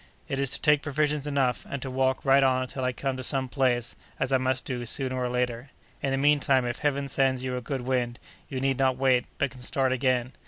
[0.27, 3.21] It is to take provisions enough, and to walk right on until I come to
[3.23, 5.69] some place, as I must do, sooner or later.
[6.01, 8.17] In the mean time, if Heaven sends you a good wind,
[8.49, 10.31] you need not wait, but can start again.